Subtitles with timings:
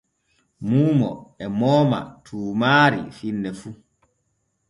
[0.67, 1.11] Muumo
[1.43, 3.69] e mooma tuumaari finne fu.